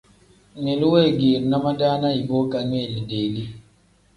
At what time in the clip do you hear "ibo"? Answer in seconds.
2.21-2.35